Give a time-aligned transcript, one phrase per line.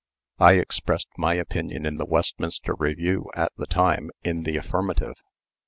[0.39, 5.21] I expressed my opinion in the Westminster Review, at the time, in the affirmative.